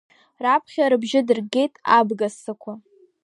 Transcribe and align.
Раԥхьа 0.43 0.91
рыбжьы 0.91 1.21
дыргеит 1.27 1.73
абгассақәа. 1.97 2.73